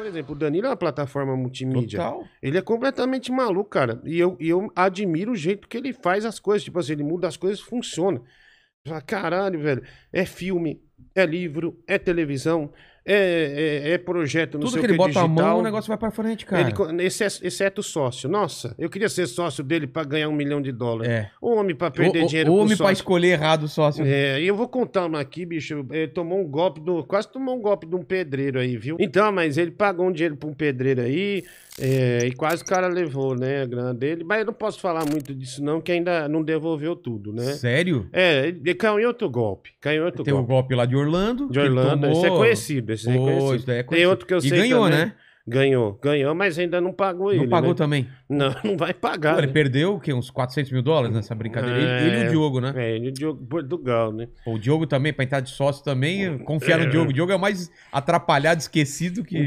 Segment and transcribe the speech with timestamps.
[0.00, 1.98] por exemplo, o Danilo é uma plataforma multimídia.
[1.98, 2.26] Total.
[2.40, 4.00] Ele é completamente maluco, cara.
[4.02, 6.64] E eu, e eu admiro o jeito que ele faz as coisas.
[6.64, 8.22] Tipo assim, ele muda as coisas funciona.
[9.06, 9.82] Caralho, velho.
[10.10, 10.82] É filme,
[11.14, 12.72] é livro, é televisão,
[13.04, 15.96] é, é, é projeto, não Tudo sei que ele bota a mão, o negócio vai
[15.98, 16.62] pra frente, cara.
[16.62, 18.28] Ele, co- exce- exceto sócio.
[18.28, 21.10] Nossa, eu queria ser sócio dele pra ganhar um milhão de dólares.
[21.12, 21.30] É.
[21.40, 22.92] O homem pra perder O- dinheiro homem pra sócio.
[22.92, 24.04] escolher errado o sócio.
[24.04, 25.84] É, e eu vou contar uma aqui, bicho.
[25.90, 27.02] Ele tomou um golpe do.
[27.04, 28.96] Quase tomou um golpe de um pedreiro aí, viu?
[29.00, 31.42] Então, mas ele pagou um dinheiro pra um pedreiro aí.
[31.82, 33.62] é, e quase o cara levou, né?
[33.62, 34.22] A grana dele.
[34.22, 37.54] Mas eu não posso falar muito disso, não, que ainda não devolveu tudo, né?
[37.54, 38.06] Sério?
[38.12, 39.70] É, ele ele caiu em outro golpe.
[39.80, 40.50] Caiu em outro Tem o golpe.
[40.52, 41.46] golpe lá de Orlando.
[41.46, 42.06] De que ele Orlando.
[42.08, 42.38] Esse é tomou-
[42.96, 43.10] conhecido.
[43.10, 44.98] Esse é Pô, daí é Tem outro que eu E sei ganhou, também.
[45.06, 45.12] né?
[45.48, 47.40] Ganhou, ganhou, mas ainda não pagou ele.
[47.42, 47.74] Não pagou né?
[47.74, 48.08] também.
[48.28, 49.32] Não, não vai pagar.
[49.34, 49.52] Pô, ele né?
[49.52, 50.12] perdeu o quê?
[50.12, 51.76] Uns 400 mil dólares nessa brincadeira.
[51.76, 52.06] Ele- É.
[52.06, 52.72] Ele, e o Diogo, né?
[52.76, 54.28] É, ele e o Diogo Portugal, né?
[54.44, 56.84] Pô, O Diogo também, pra entrar de sócio também, confiar É.
[56.84, 57.10] no Diogo.
[57.10, 59.46] O Diogo é o mais atrapalhado, esquecido que.